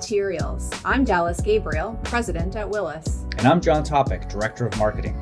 Materials. 0.00 0.70
I'm 0.82 1.04
Dallas 1.04 1.42
Gabriel, 1.42 2.00
President 2.04 2.56
at 2.56 2.66
Willis. 2.66 3.26
And 3.36 3.46
I'm 3.46 3.60
John 3.60 3.84
Topic, 3.84 4.26
Director 4.30 4.66
of 4.66 4.74
Marketing. 4.78 5.14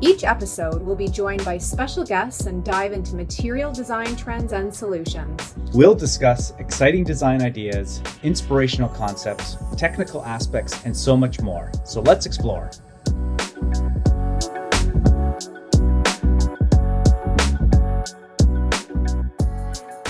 Each 0.00 0.24
episode 0.24 0.80
will 0.80 0.96
be 0.96 1.06
joined 1.06 1.44
by 1.44 1.58
special 1.58 2.02
guests 2.02 2.46
and 2.46 2.64
dive 2.64 2.92
into 2.94 3.14
material 3.14 3.70
design 3.70 4.16
trends 4.16 4.54
and 4.54 4.74
solutions. 4.74 5.54
We'll 5.74 5.94
discuss 5.94 6.54
exciting 6.58 7.04
design 7.04 7.42
ideas, 7.42 8.00
inspirational 8.22 8.88
concepts, 8.88 9.58
technical 9.76 10.24
aspects, 10.24 10.82
and 10.86 10.96
so 10.96 11.14
much 11.14 11.42
more. 11.42 11.70
So 11.84 12.00
let's 12.00 12.24
explore. 12.24 12.70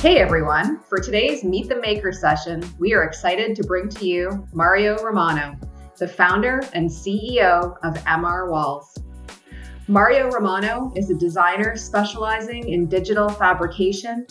Hey 0.00 0.16
everyone, 0.16 0.80
for 0.88 0.98
today's 0.98 1.44
Meet 1.44 1.68
the 1.68 1.78
Maker 1.78 2.10
session, 2.10 2.64
we 2.78 2.94
are 2.94 3.02
excited 3.02 3.54
to 3.54 3.62
bring 3.62 3.90
to 3.90 4.06
you 4.06 4.48
Mario 4.54 4.96
Romano, 5.02 5.58
the 5.98 6.08
founder 6.08 6.62
and 6.72 6.88
CEO 6.88 7.76
of 7.84 7.94
MR 8.04 8.48
Walls. 8.50 8.96
Mario 9.88 10.30
Romano 10.30 10.90
is 10.96 11.10
a 11.10 11.14
designer 11.14 11.76
specializing 11.76 12.66
in 12.70 12.86
digital 12.86 13.28
fabrication, 13.28 14.26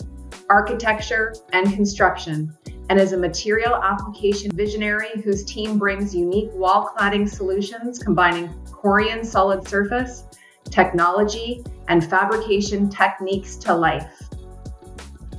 architecture, 0.48 1.36
and 1.52 1.72
construction, 1.72 2.52
and 2.88 2.98
is 2.98 3.12
a 3.12 3.16
material 3.16 3.76
application 3.76 4.50
visionary 4.50 5.22
whose 5.22 5.44
team 5.44 5.78
brings 5.78 6.12
unique 6.12 6.50
wall 6.52 6.92
cladding 6.98 7.28
solutions 7.28 8.00
combining 8.00 8.48
Corian 8.72 9.24
solid 9.24 9.68
surface, 9.68 10.24
technology, 10.64 11.62
and 11.86 12.04
fabrication 12.04 12.90
techniques 12.90 13.54
to 13.58 13.72
life. 13.72 14.29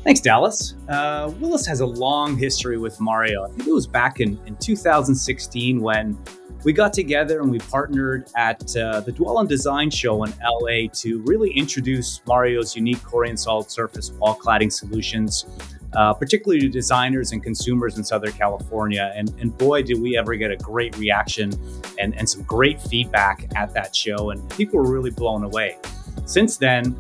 Thanks, 0.04 0.20
Dallas. 0.20 0.74
Uh, 0.90 1.32
Willis 1.40 1.68
has 1.68 1.82
a 1.82 1.86
long 1.86 2.36
history 2.36 2.78
with 2.80 3.00
Mario. 3.00 3.46
I 3.46 3.50
think 3.50 3.68
it 3.68 3.72
was 3.72 3.86
back 3.86 4.20
in, 4.20 4.40
in 4.48 4.56
2016 4.56 5.80
when 5.80 6.18
we 6.64 6.74
got 6.74 6.92
together 6.92 7.40
and 7.40 7.52
we 7.52 7.60
partnered 7.60 8.28
at 8.36 8.76
uh, 8.76 9.02
the 9.02 9.12
Dwell 9.12 9.38
on 9.38 9.46
Design 9.46 9.92
show 9.92 10.24
in 10.24 10.34
LA 10.44 10.88
to 10.94 11.22
really 11.26 11.52
introduce 11.52 12.20
Mario's 12.26 12.76
unique 12.76 12.98
Corian 13.00 13.38
solid 13.38 13.70
surface 13.70 14.12
wall 14.12 14.36
cladding 14.36 14.72
solutions, 14.72 15.46
uh, 15.94 16.14
particularly 16.14 16.62
to 16.62 16.70
designers 16.70 17.32
and 17.32 17.44
consumers 17.44 17.98
in 17.98 18.04
Southern 18.04 18.32
California. 18.32 19.14
And, 19.16 19.30
and 19.40 19.56
boy, 19.56 19.84
did 19.84 20.02
we 20.02 20.18
ever 20.18 20.34
get 20.36 20.50
a 20.50 20.58
great 20.58 20.98
reaction 20.98 21.52
and, 22.00 22.18
and 22.18 22.28
some 22.28 22.42
great 22.44 22.82
feedback 22.82 23.48
at 23.56 23.72
that 23.76 23.96
show. 23.96 24.32
And 24.32 24.50
people 24.52 24.80
were 24.80 24.92
really 24.92 25.12
blown 25.12 25.44
away. 25.44 25.78
Since 26.26 26.58
then, 26.58 26.96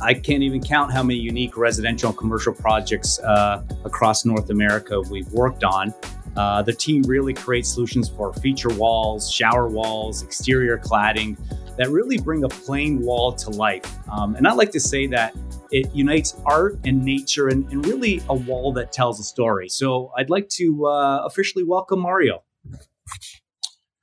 I 0.00 0.14
can't 0.14 0.42
even 0.42 0.62
count 0.62 0.92
how 0.92 1.02
many 1.02 1.18
unique 1.18 1.56
residential 1.56 2.10
and 2.10 2.18
commercial 2.18 2.52
projects 2.52 3.18
uh, 3.20 3.62
across 3.84 4.24
North 4.24 4.50
America 4.50 5.00
we've 5.00 5.30
worked 5.32 5.64
on. 5.64 5.94
Uh, 6.36 6.60
the 6.62 6.72
team 6.72 7.02
really 7.02 7.32
creates 7.32 7.72
solutions 7.72 8.08
for 8.08 8.32
feature 8.34 8.68
walls, 8.70 9.30
shower 9.30 9.68
walls, 9.68 10.22
exterior 10.22 10.76
cladding 10.76 11.36
that 11.78 11.88
really 11.88 12.18
bring 12.18 12.44
a 12.44 12.48
plain 12.48 13.00
wall 13.00 13.32
to 13.32 13.50
life. 13.50 13.96
Um, 14.10 14.34
and 14.36 14.46
I 14.46 14.52
like 14.52 14.70
to 14.72 14.80
say 14.80 15.06
that 15.08 15.34
it 15.70 15.92
unites 15.94 16.36
art 16.44 16.78
and 16.84 17.02
nature 17.02 17.48
and, 17.48 17.70
and, 17.72 17.84
really 17.86 18.22
a 18.28 18.34
wall 18.34 18.72
that 18.74 18.92
tells 18.92 19.18
a 19.18 19.24
story. 19.24 19.68
So 19.68 20.12
I'd 20.16 20.30
like 20.30 20.48
to 20.50 20.86
uh, 20.86 21.22
officially 21.24 21.64
welcome 21.64 22.00
Mario. 22.00 22.42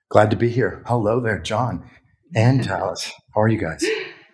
Glad 0.10 0.30
to 0.32 0.38
be 0.38 0.50
here. 0.50 0.84
Hello 0.86 1.20
there, 1.20 1.40
John 1.40 1.90
and 2.36 2.64
Dallas. 2.64 3.12
How 3.34 3.42
are 3.42 3.48
you 3.48 3.60
guys? 3.60 3.86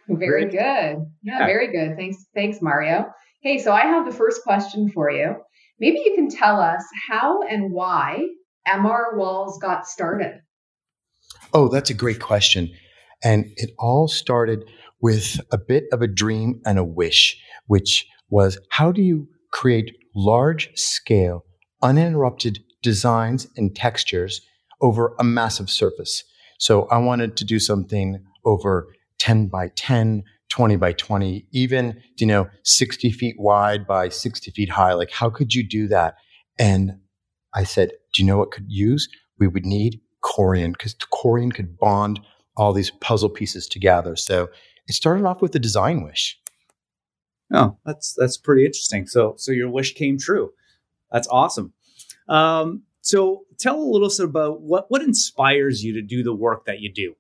Very 0.10 0.46
good. 0.46 0.54
Yeah, 0.54 0.96
yeah, 1.22 1.46
very 1.46 1.72
good. 1.72 1.96
Thanks, 1.96 2.26
thanks, 2.34 2.62
Mario. 2.62 3.06
Hey, 3.42 3.60
so 3.60 3.72
I 3.72 3.82
have 3.82 4.06
the 4.06 4.16
first 4.16 4.44
question 4.44 4.90
for 4.90 5.10
you. 5.10 5.36
Maybe 5.80 6.02
you 6.04 6.14
can 6.16 6.30
tell 6.30 6.60
us 6.60 6.84
how 7.08 7.42
and 7.44 7.72
why 7.72 8.20
MR 8.68 9.16
Walls 9.16 9.58
got 9.62 9.88
started. 9.88 10.42
Oh, 11.54 11.68
that's 11.68 11.90
a 11.90 11.94
great 11.94 12.20
question. 12.20 12.70
And 13.24 13.46
it 13.56 13.72
all 13.80 14.08
started 14.08 14.64
with 15.02 15.40
a 15.52 15.58
bit 15.58 15.86
of 15.92 16.02
a 16.02 16.08
dream 16.08 16.62
and 16.66 16.78
a 16.78 16.84
wish, 16.84 17.42
which 17.68 18.06
was 18.30 18.60
how 18.72 18.92
do 18.92 19.02
you 19.02 19.28
create 19.52 19.96
large 20.16 20.70
scale, 20.76 21.46
uninterrupted 21.82 22.60
designs 22.82 23.48
and 23.58 23.76
textures 23.76 24.42
over 24.82 25.16
a 25.20 25.24
massive 25.24 25.70
surface? 25.70 26.24
So 26.60 26.88
I 26.88 26.98
wanted 26.98 27.38
to 27.38 27.46
do 27.46 27.60
something 27.60 28.24
over 28.46 28.88
10 29.20 29.48
by 29.48 29.70
10, 29.76 30.24
20 30.50 30.76
by 30.78 30.94
20, 30.94 31.46
even, 31.52 32.02
you 32.18 32.26
know, 32.26 32.50
60 32.64 33.12
feet 33.12 33.36
wide 33.38 33.86
by 33.86 34.10
60 34.10 34.52
feet 34.52 34.70
high. 34.70 34.94
Like, 34.94 35.12
how 35.12 35.30
could 35.30 35.54
you 35.54 35.68
do 35.68 35.88
that? 35.88 36.16
And 36.58 36.98
I 37.54 37.64
said, 37.64 37.92
do 38.14 38.22
you 38.22 38.28
know 38.28 38.38
what 38.38 38.52
could 38.52 38.66
use? 38.68 39.08
We 39.38 39.48
would 39.48 39.66
need 39.66 40.02
Corian 40.24 40.74
because 40.74 40.96
Corian 40.96 41.54
could 41.54 41.78
bond 41.78 42.20
all 42.58 42.74
these 42.74 42.92
puzzle 42.92 43.30
pieces 43.30 43.68
together. 43.68 44.16
So 44.16 44.50
it 44.88 44.94
started 44.94 45.26
off 45.26 45.42
with 45.42 45.56
a 45.56 45.60
design 45.60 46.04
wish. 46.04 46.38
Oh, 47.52 47.78
that's 47.86 48.14
that's 48.16 48.38
pretty 48.38 48.66
interesting. 48.66 49.08
So 49.08 49.36
so 49.38 49.52
your 49.52 49.70
wish 49.70 49.96
came 49.96 50.18
true. 50.18 50.52
That's 51.12 51.28
awesome. 51.30 51.74
Um, 52.28 52.84
so 53.02 53.46
tell 53.58 53.80
a 53.80 53.82
little 53.82 54.10
bit 54.10 54.20
about 54.20 54.62
what 54.62 54.86
what 54.90 55.02
inspires 55.02 55.84
you 55.84 55.94
to 55.94 56.02
do 56.02 56.22
the 56.22 56.34
work 56.34 56.66
that 56.66 56.80
you 56.80 56.92
do. 56.92 57.16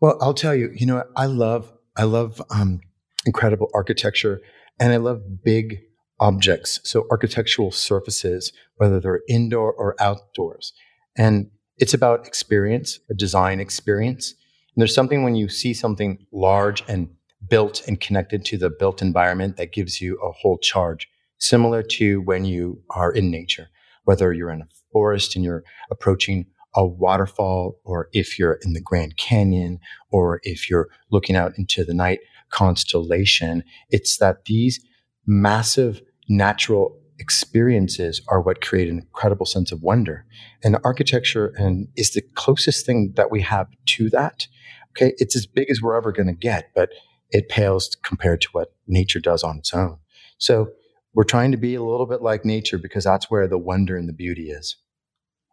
Well, 0.00 0.18
I'll 0.20 0.34
tell 0.34 0.54
you, 0.54 0.70
you 0.74 0.86
know, 0.86 1.04
I 1.16 1.26
love 1.26 1.72
I 1.96 2.04
love 2.04 2.40
um, 2.50 2.80
incredible 3.26 3.70
architecture, 3.74 4.40
and 4.78 4.92
I 4.92 4.96
love 4.96 5.42
big 5.44 5.80
objects. 6.18 6.80
So 6.84 7.06
architectural 7.10 7.70
surfaces, 7.70 8.52
whether 8.76 9.00
they're 9.00 9.22
indoor 9.28 9.72
or 9.72 9.96
outdoors, 10.00 10.72
and 11.16 11.50
it's 11.78 11.94
about 11.94 12.26
experience, 12.26 12.98
a 13.10 13.14
design 13.14 13.58
experience. 13.60 14.34
And 14.74 14.82
there's 14.82 14.94
something 14.94 15.24
when 15.24 15.34
you 15.34 15.48
see 15.48 15.74
something 15.74 16.24
large 16.32 16.84
and 16.86 17.08
built 17.48 17.82
and 17.88 18.00
connected 18.00 18.44
to 18.44 18.58
the 18.58 18.70
built 18.70 19.02
environment 19.02 19.56
that 19.56 19.72
gives 19.72 20.00
you 20.00 20.16
a 20.20 20.30
whole 20.30 20.58
charge, 20.58 21.08
similar 21.38 21.82
to 21.82 22.20
when 22.20 22.44
you 22.44 22.82
are 22.90 23.10
in 23.10 23.30
nature, 23.30 23.68
whether 24.04 24.32
you're 24.32 24.50
in 24.50 24.60
a 24.62 24.68
forest 24.92 25.34
and 25.34 25.44
you're 25.44 25.64
approaching 25.90 26.46
a 26.74 26.86
waterfall 26.86 27.78
or 27.84 28.08
if 28.12 28.38
you're 28.38 28.58
in 28.62 28.72
the 28.72 28.80
Grand 28.80 29.16
Canyon 29.16 29.78
or 30.10 30.40
if 30.44 30.70
you're 30.70 30.88
looking 31.10 31.36
out 31.36 31.52
into 31.56 31.84
the 31.84 31.94
night 31.94 32.20
constellation. 32.50 33.64
It's 33.90 34.18
that 34.18 34.44
these 34.44 34.80
massive 35.26 36.02
natural 36.28 36.96
experiences 37.18 38.22
are 38.28 38.40
what 38.40 38.60
create 38.60 38.88
an 38.88 38.98
incredible 38.98 39.46
sense 39.46 39.72
of 39.72 39.82
wonder. 39.82 40.24
And 40.64 40.78
architecture 40.84 41.52
and 41.56 41.88
is 41.96 42.12
the 42.12 42.22
closest 42.34 42.86
thing 42.86 43.12
that 43.16 43.30
we 43.30 43.42
have 43.42 43.68
to 43.86 44.08
that. 44.10 44.46
Okay. 44.92 45.12
It's 45.18 45.36
as 45.36 45.46
big 45.46 45.70
as 45.70 45.80
we're 45.80 45.96
ever 45.96 46.12
going 46.12 46.26
to 46.26 46.32
get, 46.34 46.70
but 46.74 46.90
it 47.30 47.48
pales 47.48 47.96
compared 48.02 48.40
to 48.40 48.48
what 48.52 48.74
nature 48.88 49.20
does 49.20 49.44
on 49.44 49.58
its 49.58 49.72
own. 49.72 49.98
So 50.38 50.70
we're 51.14 51.24
trying 51.24 51.52
to 51.52 51.58
be 51.58 51.74
a 51.74 51.82
little 51.82 52.06
bit 52.06 52.22
like 52.22 52.44
nature 52.44 52.78
because 52.78 53.04
that's 53.04 53.30
where 53.30 53.46
the 53.46 53.58
wonder 53.58 53.96
and 53.96 54.08
the 54.08 54.12
beauty 54.12 54.50
is. 54.50 54.76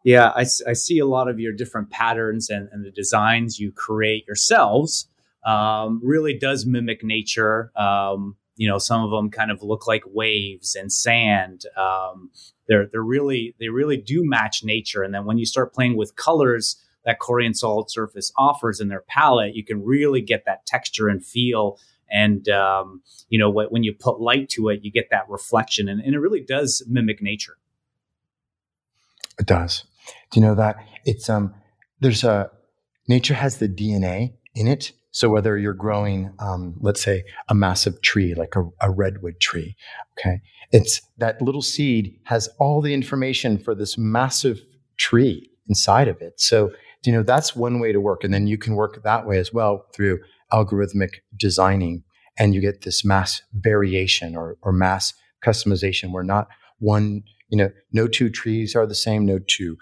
Yeah, 0.08 0.32
I, 0.34 0.46
I 0.66 0.72
see 0.72 1.00
a 1.00 1.06
lot 1.06 1.28
of 1.28 1.38
your 1.38 1.52
different 1.52 1.90
patterns 1.90 2.50
and, 2.50 2.70
and 2.72 2.86
the 2.86 2.92
designs 2.92 3.60
you 3.60 3.74
create 3.74 4.26
yourselves 4.26 5.10
um, 5.46 6.00
really 6.02 6.34
does 6.34 6.66
mimic 6.66 7.04
nature. 7.04 7.74
Um, 7.76 8.38
you 8.56 8.70
know, 8.70 8.78
some 8.78 9.04
of 9.04 9.12
them 9.12 9.30
kind 9.30 9.52
of 9.52 9.62
look 9.62 9.86
like 9.86 10.04
waves 10.06 10.76
and 10.76 10.94
sand. 10.94 11.66
Um, 11.76 12.32
they're 12.70 12.88
they're 12.90 13.02
really 13.02 13.54
they 13.60 13.68
really 13.68 13.98
do 13.98 14.24
match 14.24 14.64
nature. 14.64 15.04
And 15.04 15.14
then 15.14 15.26
when 15.26 15.40
you 15.40 15.46
start 15.46 15.74
playing 15.74 15.98
with 15.98 16.16
colors 16.16 16.82
that 17.04 17.20
Corian 17.20 17.54
Solid 17.54 17.92
Surface 17.92 18.32
offers 18.38 18.80
in 18.80 18.88
their 18.88 19.04
palette, 19.10 19.56
you 19.56 19.66
can 19.66 19.84
really 19.84 20.22
get 20.22 20.46
that 20.46 20.66
texture 20.66 21.10
and 21.10 21.22
feel. 21.22 21.82
And 22.10 22.48
um, 22.48 23.02
you 23.28 23.38
know, 23.38 23.50
when 23.50 23.84
you 23.84 23.92
put 23.94 24.22
light 24.22 24.48
to 24.52 24.70
it, 24.70 24.86
you 24.86 24.90
get 24.90 25.10
that 25.12 25.28
reflection, 25.28 25.90
and, 25.90 26.00
and 26.00 26.16
it 26.16 26.20
really 26.20 26.40
does 26.40 26.82
mimic 26.88 27.22
nature. 27.22 27.58
It 29.38 29.46
does. 29.46 29.84
Do 30.32 30.40
you 30.40 30.46
know 30.46 30.56
that 30.56 30.78
it's 31.06 31.30
um 31.30 31.54
there's 32.00 32.24
a 32.24 32.50
nature 33.08 33.34
has 33.34 33.58
the 33.58 33.70
DNA 33.70 34.34
in 34.56 34.68
it. 34.68 34.92
So 35.12 35.30
whether 35.30 35.58
you're 35.58 35.74
growing, 35.74 36.32
um, 36.40 36.76
let's 36.80 37.02
say, 37.02 37.24
a 37.50 37.56
massive 37.56 38.02
tree 38.02 38.36
like 38.36 38.56
a, 38.56 38.70
a 38.82 38.92
redwood 38.92 39.40
tree, 39.40 39.76
okay, 40.20 40.42
it's 40.72 41.02
that 41.18 41.42
little 41.42 41.62
seed 41.62 42.20
has 42.26 42.50
all 42.60 42.82
the 42.82 42.94
information 42.94 43.58
for 43.58 43.74
this 43.74 43.98
massive 43.98 44.60
tree 44.98 45.50
inside 45.68 46.08
of 46.08 46.22
it. 46.22 46.40
So 46.40 46.72
you 47.06 47.14
know 47.14 47.24
that's 47.24 47.56
one 47.56 47.80
way 47.80 47.92
to 47.92 48.02
work, 48.02 48.24
and 48.24 48.34
then 48.34 48.48
you 48.48 48.58
can 48.58 48.76
work 48.76 49.02
that 49.04 49.26
way 49.26 49.40
as 49.40 49.54
well 49.54 49.86
through 49.94 50.20
algorithmic 50.52 51.22
designing, 51.36 52.04
and 52.38 52.54
you 52.54 52.62
get 52.62 52.82
this 52.82 53.06
mass 53.06 53.42
variation 53.54 54.36
or, 54.36 54.58
or 54.62 54.72
mass 54.72 55.14
customization 55.46 56.12
where 56.12 56.24
not 56.24 56.48
one, 56.80 57.24
you 57.50 57.58
know, 57.58 57.70
no 57.92 58.08
two 58.08 58.30
trees 58.30 58.76
are 58.76 58.86
the 58.86 58.96
same, 58.96 59.26
no 59.26 59.40
two 59.40 59.78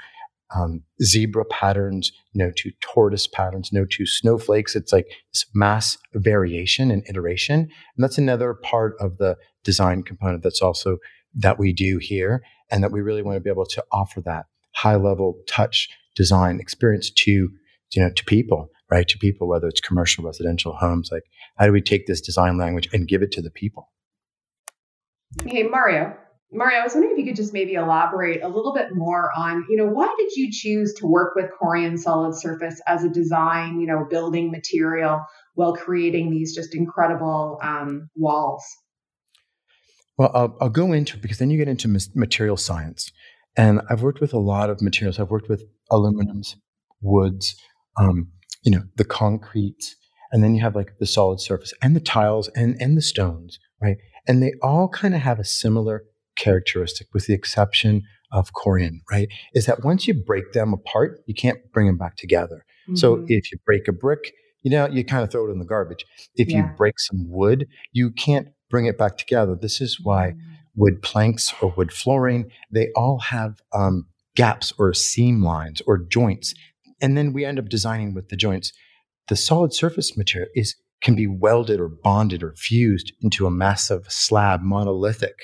um, 0.55 0.83
zebra 1.03 1.45
patterns, 1.45 2.11
no 2.33 2.51
two 2.55 2.71
tortoise 2.81 3.27
patterns, 3.27 3.71
no 3.71 3.85
two 3.85 4.05
snowflakes. 4.05 4.75
It's 4.75 4.93
like 4.93 5.07
this 5.33 5.45
mass 5.53 5.97
variation 6.13 6.91
and 6.91 7.03
iteration. 7.09 7.59
And 7.59 8.03
that's 8.03 8.17
another 8.17 8.53
part 8.53 8.95
of 8.99 9.17
the 9.17 9.35
design 9.63 10.03
component 10.03 10.43
that's 10.43 10.61
also 10.61 10.97
that 11.35 11.59
we 11.59 11.73
do 11.73 11.97
here, 11.97 12.41
and 12.71 12.83
that 12.83 12.91
we 12.91 13.01
really 13.01 13.21
want 13.21 13.35
to 13.35 13.41
be 13.41 13.49
able 13.49 13.65
to 13.65 13.83
offer 13.91 14.21
that 14.21 14.45
high 14.75 14.95
level 14.95 15.37
touch 15.47 15.89
design 16.15 16.59
experience 16.59 17.11
to 17.11 17.49
you 17.91 18.01
know 18.01 18.09
to 18.09 18.23
people, 18.25 18.69
right? 18.89 19.07
To 19.07 19.17
people, 19.17 19.47
whether 19.47 19.67
it's 19.67 19.81
commercial, 19.81 20.23
residential 20.23 20.73
homes. 20.73 21.09
Like, 21.11 21.23
how 21.57 21.65
do 21.65 21.71
we 21.71 21.81
take 21.81 22.07
this 22.07 22.21
design 22.21 22.57
language 22.57 22.87
and 22.93 23.07
give 23.07 23.21
it 23.21 23.31
to 23.33 23.41
the 23.41 23.51
people? 23.51 23.91
Hey, 25.45 25.63
Mario. 25.63 26.15
Mario, 26.51 26.79
I 26.79 26.83
was 26.83 26.93
wondering 26.93 27.13
if 27.13 27.19
you 27.19 27.25
could 27.25 27.35
just 27.35 27.53
maybe 27.53 27.73
elaborate 27.73 28.41
a 28.43 28.47
little 28.47 28.73
bit 28.73 28.89
more 28.93 29.31
on, 29.35 29.65
you 29.69 29.77
know, 29.77 29.87
why 29.87 30.13
did 30.17 30.31
you 30.35 30.51
choose 30.51 30.93
to 30.95 31.07
work 31.07 31.35
with 31.35 31.49
Corian 31.61 31.97
Solid 31.97 32.35
Surface 32.35 32.79
as 32.87 33.03
a 33.03 33.09
design, 33.09 33.79
you 33.79 33.87
know, 33.87 34.05
building 34.09 34.51
material 34.51 35.25
while 35.55 35.73
creating 35.73 36.31
these 36.31 36.55
just 36.55 36.75
incredible 36.75 37.59
um, 37.63 38.09
walls? 38.15 38.63
Well, 40.17 40.31
I'll, 40.33 40.57
I'll, 40.61 40.69
go 40.69 40.93
into 40.93 41.17
it 41.17 41.21
because 41.21 41.39
then 41.39 41.49
you 41.49 41.57
get 41.57 41.67
into 41.67 41.89
material 42.13 42.57
science. 42.57 43.11
And 43.57 43.81
I've 43.89 44.01
worked 44.01 44.21
with 44.21 44.33
a 44.33 44.39
lot 44.39 44.69
of 44.69 44.81
materials. 44.81 45.19
I've 45.19 45.31
worked 45.31 45.49
with 45.49 45.63
aluminums, 45.91 46.55
woods, 47.01 47.55
um, 47.99 48.29
you 48.63 48.71
know, 48.71 48.83
the 48.95 49.05
concrete, 49.05 49.95
and 50.31 50.43
then 50.43 50.55
you 50.55 50.61
have 50.61 50.75
like 50.75 50.97
the 50.99 51.05
solid 51.05 51.39
surface 51.39 51.73
and 51.81 51.95
the 51.95 52.01
tiles 52.01 52.49
and, 52.55 52.75
and 52.81 52.97
the 52.97 53.01
stones, 53.01 53.59
right? 53.81 53.97
And 54.27 54.41
they 54.41 54.53
all 54.61 54.89
kind 54.89 55.15
of 55.15 55.21
have 55.21 55.39
a 55.39 55.45
similar 55.45 56.03
characteristic, 56.35 57.07
with 57.13 57.27
the 57.27 57.33
exception 57.33 58.03
of 58.31 58.51
Corian, 58.53 58.99
right? 59.11 59.27
Is 59.53 59.65
that 59.65 59.83
once 59.83 60.07
you 60.07 60.13
break 60.13 60.53
them 60.53 60.73
apart, 60.73 61.21
you 61.25 61.33
can't 61.33 61.59
bring 61.71 61.87
them 61.87 61.97
back 61.97 62.17
together. 62.17 62.65
Mm-hmm. 62.87 62.95
So 62.95 63.25
if 63.27 63.51
you 63.51 63.57
break 63.65 63.87
a 63.87 63.91
brick, 63.91 64.33
you 64.61 64.71
know, 64.71 64.87
you 64.87 65.05
kind 65.05 65.23
of 65.23 65.31
throw 65.31 65.47
it 65.47 65.51
in 65.51 65.59
the 65.59 65.65
garbage. 65.65 66.05
If 66.35 66.49
yeah. 66.49 66.57
you 66.57 66.69
break 66.75 66.99
some 66.99 67.29
wood, 67.29 67.67
you 67.91 68.11
can't 68.11 68.47
bring 68.69 68.87
it 68.87 68.97
back 68.97 69.17
together. 69.17 69.55
This 69.59 69.79
is 69.79 69.99
why 70.01 70.31
mm-hmm. 70.31 70.53
wood 70.75 71.01
planks 71.01 71.53
or 71.61 71.73
wood 71.77 71.93
flooring, 71.93 72.51
they 72.71 72.89
all 72.95 73.19
have 73.19 73.61
um, 73.73 74.07
gaps 74.35 74.73
or 74.77 74.93
seam 74.93 75.43
lines 75.43 75.81
or 75.87 75.97
joints. 75.97 76.53
And 77.01 77.17
then 77.17 77.31
we 77.31 77.45
end 77.45 77.59
up 77.59 77.69
designing 77.69 78.13
with 78.13 78.29
the 78.29 78.35
joints. 78.35 78.73
The 79.27 79.35
solid 79.35 79.73
surface 79.73 80.17
material 80.17 80.49
is 80.55 80.75
can 81.01 81.15
be 81.15 81.27
welded 81.27 81.79
or 81.79 81.87
bonded 81.87 82.41
or 82.41 82.55
fused 82.57 83.13
into 83.21 83.45
a 83.45 83.51
massive 83.51 84.05
slab 84.09 84.61
monolithic 84.61 85.35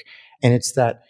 and 0.43 0.53
it's 0.53 0.73
that 0.73 1.01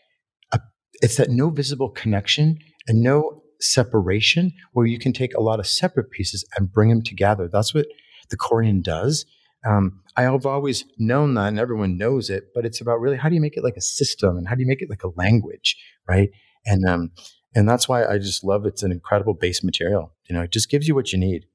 uh, 0.51 0.60
it's 1.01 1.18
that 1.18 1.30
no 1.30 1.50
visible 1.50 1.89
connection 1.89 2.57
and 2.88 3.01
no 3.01 3.42
separation 3.60 4.51
where 4.74 4.86
you 4.86 5.00
can 5.00 5.13
take 5.13 5.33
a 5.36 5.42
lot 5.42 5.60
of 5.60 5.68
separate 5.68 6.10
pieces 6.12 6.45
and 6.57 6.72
bring 6.72 6.89
them 6.89 7.04
together. 7.04 7.50
That's 7.51 7.74
what 7.74 7.86
the 8.30 8.38
Corian 8.38 8.81
does. 8.81 9.25
Um, 9.66 10.01
I 10.18 10.24
have 10.24 10.45
always 10.45 10.86
known 10.98 11.36
that, 11.36 11.50
and 11.50 11.60
everyone 11.60 11.98
knows 11.98 12.30
it. 12.30 12.45
But 12.56 12.66
it's 12.66 12.81
about 12.81 13.00
really 13.00 13.18
how 13.18 13.30
do 13.30 13.36
you 13.36 13.42
make 13.42 13.57
it 13.57 13.63
like 13.63 13.78
a 13.78 13.81
system, 13.81 14.38
and 14.38 14.48
how 14.48 14.56
do 14.56 14.62
you 14.62 14.68
make 14.68 14.81
it 14.81 14.89
like 14.89 15.04
a 15.04 15.12
language, 15.16 15.77
right? 16.07 16.30
And 16.66 16.86
um, 16.88 17.12
and 17.56 17.69
that's 17.69 17.88
why 17.88 18.06
I 18.06 18.18
just 18.18 18.44
love 18.44 18.66
it's 18.66 18.84
an 18.84 18.92
incredible 18.92 19.34
base 19.34 19.63
material. 19.63 20.13
You 20.30 20.36
know, 20.36 20.42
it 20.42 20.51
just 20.51 20.69
gives 20.69 20.88
you 20.88 20.95
what 20.95 21.12
you 21.12 21.19
need. 21.19 21.45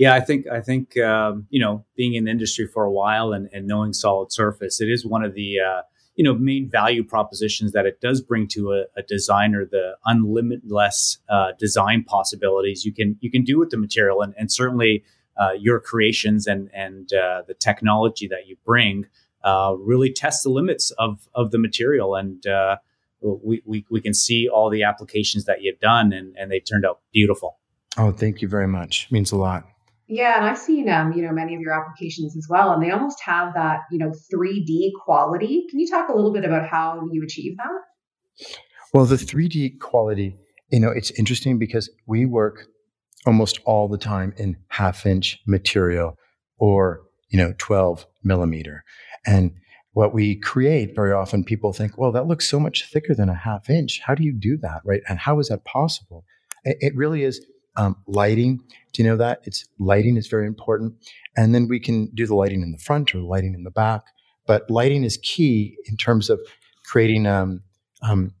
Yeah, 0.00 0.14
I 0.14 0.20
think 0.20 0.46
I 0.48 0.62
think 0.62 0.96
um, 0.96 1.46
you 1.50 1.60
know 1.60 1.84
being 1.94 2.14
in 2.14 2.24
the 2.24 2.30
industry 2.30 2.66
for 2.66 2.84
a 2.84 2.90
while 2.90 3.34
and, 3.34 3.50
and 3.52 3.66
knowing 3.66 3.92
Solid 3.92 4.32
Surface, 4.32 4.80
it 4.80 4.88
is 4.88 5.04
one 5.04 5.22
of 5.22 5.34
the 5.34 5.60
uh, 5.60 5.82
you 6.14 6.24
know 6.24 6.32
main 6.32 6.70
value 6.70 7.04
propositions 7.04 7.72
that 7.72 7.84
it 7.84 8.00
does 8.00 8.22
bring 8.22 8.48
to 8.48 8.72
a, 8.72 8.84
a 8.96 9.02
designer 9.02 9.66
the 9.70 9.98
unlimitless 10.06 11.18
uh, 11.28 11.52
design 11.58 12.02
possibilities 12.02 12.86
you 12.86 12.94
can 12.94 13.18
you 13.20 13.30
can 13.30 13.44
do 13.44 13.58
with 13.58 13.68
the 13.68 13.76
material, 13.76 14.22
and, 14.22 14.32
and 14.38 14.50
certainly 14.50 15.04
uh, 15.38 15.52
your 15.52 15.78
creations 15.78 16.46
and 16.46 16.70
and 16.72 17.12
uh, 17.12 17.42
the 17.46 17.52
technology 17.52 18.26
that 18.26 18.46
you 18.46 18.56
bring 18.64 19.04
uh, 19.44 19.74
really 19.78 20.10
test 20.10 20.44
the 20.44 20.48
limits 20.48 20.92
of 20.92 21.28
of 21.34 21.50
the 21.50 21.58
material, 21.58 22.14
and 22.14 22.46
uh, 22.46 22.76
we, 23.20 23.60
we 23.66 23.84
we 23.90 24.00
can 24.00 24.14
see 24.14 24.48
all 24.48 24.70
the 24.70 24.82
applications 24.82 25.44
that 25.44 25.60
you've 25.60 25.78
done, 25.80 26.10
and 26.10 26.34
and 26.38 26.50
they 26.50 26.58
turned 26.58 26.86
out 26.86 27.00
beautiful. 27.12 27.58
Oh, 27.98 28.12
thank 28.12 28.40
you 28.40 28.48
very 28.48 28.68
much. 28.68 29.08
It 29.10 29.12
means 29.12 29.30
a 29.30 29.36
lot. 29.36 29.66
Yeah, 30.10 30.36
and 30.38 30.44
I've 30.44 30.58
seen 30.58 30.88
um, 30.88 31.12
you 31.12 31.22
know, 31.22 31.30
many 31.30 31.54
of 31.54 31.60
your 31.60 31.72
applications 31.72 32.36
as 32.36 32.48
well, 32.50 32.72
and 32.72 32.82
they 32.82 32.90
almost 32.90 33.20
have 33.22 33.54
that, 33.54 33.82
you 33.92 33.98
know, 33.98 34.10
3D 34.34 34.90
quality. 35.04 35.66
Can 35.70 35.78
you 35.78 35.88
talk 35.88 36.08
a 36.08 36.12
little 36.12 36.32
bit 36.32 36.44
about 36.44 36.68
how 36.68 37.00
you 37.12 37.22
achieve 37.22 37.56
that? 37.58 38.48
Well, 38.92 39.04
the 39.04 39.14
3D 39.14 39.78
quality, 39.78 40.36
you 40.70 40.80
know, 40.80 40.90
it's 40.90 41.12
interesting 41.12 41.60
because 41.60 41.88
we 42.08 42.26
work 42.26 42.66
almost 43.24 43.60
all 43.64 43.86
the 43.86 43.98
time 43.98 44.34
in 44.36 44.56
half 44.68 45.06
inch 45.06 45.38
material 45.46 46.16
or, 46.58 47.02
you 47.28 47.38
know, 47.38 47.54
12 47.58 48.04
millimeter. 48.24 48.82
And 49.24 49.52
what 49.92 50.12
we 50.12 50.40
create 50.40 50.96
very 50.96 51.12
often 51.12 51.44
people 51.44 51.72
think, 51.72 51.96
well, 51.96 52.10
that 52.10 52.26
looks 52.26 52.48
so 52.48 52.58
much 52.58 52.90
thicker 52.90 53.14
than 53.14 53.28
a 53.28 53.34
half 53.34 53.70
inch. 53.70 54.00
How 54.04 54.16
do 54.16 54.24
you 54.24 54.32
do 54.32 54.56
that? 54.62 54.80
Right. 54.84 55.02
And 55.08 55.20
how 55.20 55.38
is 55.38 55.48
that 55.48 55.64
possible? 55.64 56.24
It 56.64 56.96
really 56.96 57.22
is 57.22 57.44
um, 57.76 57.96
lighting. 58.06 58.60
Do 58.92 59.02
you 59.02 59.08
know 59.08 59.16
that? 59.16 59.40
It's 59.44 59.66
lighting 59.78 60.16
is 60.16 60.26
very 60.26 60.46
important. 60.46 60.94
And 61.36 61.54
then 61.54 61.68
we 61.68 61.80
can 61.80 62.06
do 62.14 62.26
the 62.26 62.34
lighting 62.34 62.62
in 62.62 62.72
the 62.72 62.78
front 62.78 63.14
or 63.14 63.18
the 63.18 63.24
lighting 63.26 63.54
in 63.54 63.64
the 63.64 63.70
back. 63.70 64.02
But 64.46 64.70
lighting 64.70 65.04
is 65.04 65.18
key 65.22 65.76
in 65.86 65.96
terms 65.96 66.28
of 66.28 66.40
creating 66.84 67.26
um, 67.26 67.62
um, 68.02 68.32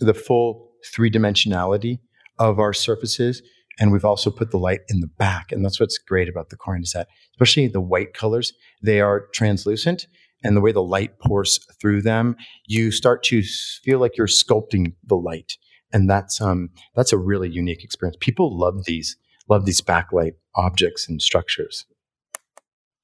the 0.00 0.14
full 0.14 0.70
three 0.92 1.10
dimensionality 1.10 2.00
of 2.38 2.58
our 2.58 2.72
surfaces. 2.72 3.42
And 3.78 3.92
we've 3.92 4.04
also 4.04 4.30
put 4.30 4.50
the 4.50 4.58
light 4.58 4.80
in 4.88 5.00
the 5.00 5.06
back. 5.06 5.52
And 5.52 5.64
that's 5.64 5.80
what's 5.80 5.98
great 5.98 6.28
about 6.28 6.50
the 6.50 6.56
Corian 6.56 6.82
is 6.82 6.92
that, 6.92 7.08
especially 7.34 7.68
the 7.68 7.80
white 7.80 8.12
colors. 8.12 8.52
They 8.82 9.00
are 9.00 9.26
translucent. 9.32 10.06
And 10.44 10.56
the 10.56 10.60
way 10.60 10.72
the 10.72 10.82
light 10.82 11.20
pours 11.20 11.60
through 11.80 12.02
them, 12.02 12.36
you 12.66 12.90
start 12.90 13.22
to 13.24 13.42
feel 13.84 14.00
like 14.00 14.16
you're 14.16 14.26
sculpting 14.26 14.94
the 15.04 15.14
light 15.14 15.56
and 15.92 16.08
that's 16.08 16.40
um 16.40 16.70
that's 16.94 17.12
a 17.12 17.18
really 17.18 17.48
unique 17.48 17.84
experience. 17.84 18.16
People 18.20 18.56
love 18.56 18.84
these 18.84 19.16
love 19.48 19.64
these 19.64 19.80
backlight 19.80 20.32
objects 20.54 21.08
and 21.08 21.20
structures. 21.20 21.86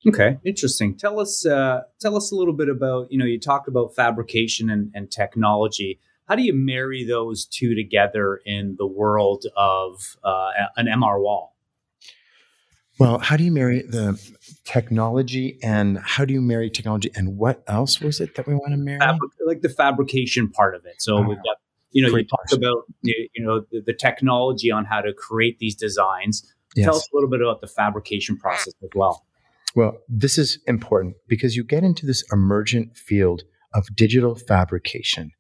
Okay, 0.07 0.39
interesting. 0.45 0.97
Tell 0.97 1.19
us 1.19 1.45
uh, 1.45 1.83
tell 2.01 2.17
us 2.17 2.31
a 2.31 2.37
little 2.37 2.55
bit 2.55 2.69
about 2.69 3.11
you 3.11 3.19
know 3.19 3.25
you 3.25 3.39
talked 3.39 3.69
about 3.69 3.95
fabrication 3.95 4.71
and, 4.71 4.91
and 4.95 5.11
technology. 5.11 5.99
How 6.27 6.37
do 6.37 6.43
you 6.43 6.55
marry 6.55 7.05
those 7.05 7.47
two 7.47 7.75
together 7.75 8.41
in 8.45 8.77
the 8.79 8.87
world 8.87 9.47
of 9.57 10.17
uh, 10.23 10.51
an 10.77 10.87
MR 10.87 11.21
wall? 11.21 11.57
Well, 12.99 13.19
how 13.19 13.37
do 13.37 13.45
you 13.45 13.53
marry 13.53 13.83
the 13.83 14.21
technology 14.65 15.59
and 15.63 15.99
how 15.99 16.25
do 16.25 16.35
you 16.35 16.41
marry 16.41 16.69
technology 16.69 17.11
and 17.15 17.39
what 17.39 17.63
else 17.67 18.01
was 18.01 18.21
it 18.21 18.35
that 18.35 18.47
we 18.47 18.55
want 18.55 18.73
to 18.73 18.77
marry? 18.77 18.99
Fabri- 18.99 19.47
like 19.47 19.63
the 19.63 19.69
fabrication 19.69 20.51
part 20.51 20.75
of 20.75 20.85
it. 20.85 21.01
So 21.01 21.21
we've 21.21 21.37
got 21.37 21.59
you 21.91 22.03
know, 22.03 22.11
Great 22.11 22.25
you 22.25 22.29
talked 22.29 22.53
about 22.53 22.85
you 23.03 23.29
know 23.39 23.65
the, 23.71 23.83
the, 23.87 23.95
technology 23.95 24.71
on 24.71 24.85
how 24.85 25.01
to 25.01 25.13
create 25.13 25.59
these 25.59 25.75
designs. 25.75 26.55
Yes. 26.77 26.85
Tell 26.85 26.97
us 26.97 27.09
a 27.13 27.17
little 27.17 27.31
bit 27.31 27.41
about 27.41 27.61
the 27.61 27.67
fabrication 27.67 28.37
process 28.37 28.75
as 28.83 28.91
well. 28.95 29.25
Well, 29.75 29.99
this 30.09 30.39
is 30.39 30.59
important 30.67 31.17
because 31.27 31.57
you 31.57 31.65
get 31.65 31.85
into 31.85 32.07
this 32.07 32.25
emergent 32.33 32.97
field 32.97 33.43
of 33.75 33.95
digital 33.95 34.35
fabrication. 34.35 35.33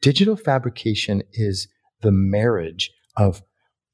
Digital 0.00 0.36
fabrication 0.36 1.22
is 1.32 1.68
the 2.00 2.12
marriage 2.12 2.90
of 3.16 3.42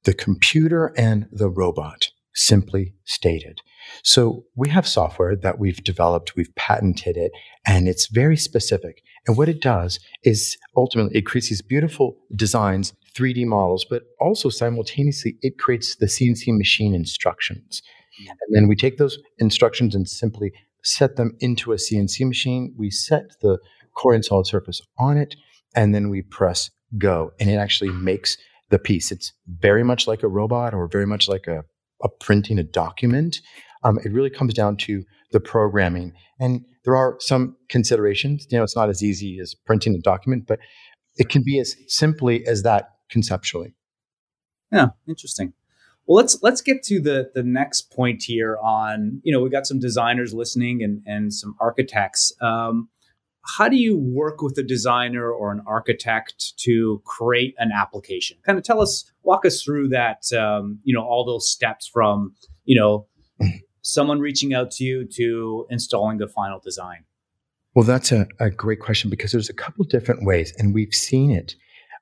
the 0.05 0.15
computer 0.15 0.93
and 0.97 1.29
the 1.33 1.51
robot, 1.51 2.09
simply 2.35 2.95
stated. 3.05 3.61
So 4.03 4.45
we 4.57 4.69
have 4.69 4.87
software 4.87 5.37
that 5.37 5.59
we've 5.59 5.83
developed, 5.83 6.37
we've 6.37 6.55
patented 6.55 7.17
it, 7.17 7.33
and 7.67 7.89
it's 7.89 8.09
very 8.09 8.37
specific. 8.37 9.03
And 9.27 9.37
what 9.37 9.49
it 9.49 9.61
does 9.61 9.99
is 10.25 10.57
ultimately 10.77 11.19
it 11.19 11.27
creates 11.27 11.49
these 11.49 11.63
beautiful 11.63 12.17
designs, 12.35 12.95
3D 13.15 13.47
models, 13.47 13.85
but 13.89 14.05
also 14.21 14.49
simultaneously 14.49 15.37
it 15.43 15.59
creates 15.59 15.97
the 15.97 16.07
CNC 16.07 16.57
machine 16.57 16.95
instructions. 16.95 17.83
Hmm. 18.21 18.29
And 18.29 18.57
then 18.57 18.69
we 18.69 18.77
take 18.77 18.97
those 18.97 19.19
instructions 19.39 19.95
and 19.95 20.09
simply 20.09 20.53
set 20.83 21.17
them 21.17 21.37
into 21.41 21.73
a 21.73 21.77
CNC 21.77 22.27
machine. 22.27 22.75
We 22.77 22.91
set 22.91 23.25
the 23.43 23.59
Corian 23.97 24.25
solid 24.25 24.47
surface 24.47 24.81
on 24.99 25.17
it, 25.17 25.35
and 25.75 25.95
then 25.95 26.09
we 26.09 26.23
press 26.23 26.71
go. 26.97 27.33
And 27.41 27.51
it 27.51 27.57
actually 27.57 27.91
makes 27.91 28.39
the 28.71 28.79
piece. 28.79 29.11
It's 29.11 29.33
very 29.47 29.83
much 29.83 30.07
like 30.07 30.23
a 30.23 30.29
robot 30.29 30.75
or 30.75 30.89
very 30.89 31.07
much 31.07 31.29
like 31.29 31.47
a, 31.47 31.65
a 32.03 32.09
printing 32.09 32.59
a 32.59 32.63
document. 32.63 33.41
Um, 33.89 33.99
it 34.05 34.13
really 34.13 34.31
comes 34.31 34.53
down 34.53 34.77
to 34.79 35.05
the 35.33 35.41
programming. 35.41 36.13
And 36.39 36.65
there 36.85 36.97
are 36.97 37.17
some 37.21 37.57
considerations. 37.69 38.47
You 38.51 38.59
know, 38.59 38.65
it's 38.65 38.77
not 38.77 38.89
as 38.89 39.03
easy 39.03 39.39
as 39.41 39.55
printing 39.55 39.95
a 39.95 39.99
document, 39.99 40.47
but 40.47 40.59
it 41.17 41.29
can 41.29 41.43
be 41.43 41.59
as 41.59 41.75
simply 41.87 42.47
as 42.47 42.63
that 42.63 42.91
conceptually. 43.11 43.75
Yeah, 44.71 44.89
interesting. 45.09 45.55
Well, 46.07 46.17
let's 46.17 46.43
let's 46.43 46.63
get 46.63 46.83
to 46.85 47.01
the 47.01 47.31
the 47.35 47.43
next 47.43 47.93
point 47.93 48.23
here. 48.23 48.59
On 48.63 49.21
you 49.25 49.33
know, 49.33 49.41
we 49.41 49.51
got 49.51 49.67
some 49.67 49.79
designers 49.79 50.33
listening 50.33 50.83
and 50.83 51.03
and 51.07 51.33
some 51.33 51.55
architects. 51.61 52.33
Um, 52.41 52.89
how 53.57 53.69
do 53.69 53.77
you 53.77 53.99
work 53.99 54.43
with 54.43 54.57
a 54.59 54.63
designer 54.63 55.31
or 55.31 55.53
an 55.53 55.63
architect 55.67 56.59
to 56.59 57.03
create 57.05 57.55
an 57.59 57.71
application? 57.73 58.39
Kind 58.45 58.59
of 58.59 58.65
tell 58.65 58.81
us, 58.81 59.11
walk 59.23 59.47
us 59.47 59.63
through 59.63 59.89
that. 59.89 60.31
Um, 60.33 60.81
you 60.83 60.95
know, 60.95 61.03
all 61.03 61.25
those 61.25 61.51
steps 61.51 61.87
from 61.87 62.35
you 62.65 62.79
know 62.79 63.07
someone 63.89 64.21
reaching 64.21 64.55
out 64.55 64.71
to 64.73 64.85
you 64.85 65.07
to 65.15 65.67
installing 65.71 66.19
the 66.19 66.29
final 66.29 66.61
design? 66.61 67.05
Well, 67.75 67.85
that's 67.85 68.13
a, 68.13 68.27
a 68.41 68.51
great 68.51 68.81
question 68.81 69.11
because 69.11 69.33
there's 69.33 69.49
a 69.49 69.55
couple 69.55 69.85
different 69.85 70.25
ways, 70.25 70.53
and 70.59 70.75
we've 70.75 70.95
seen 70.95 71.31
it. 71.31 71.55